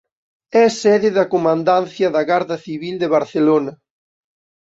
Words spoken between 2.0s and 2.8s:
da Garda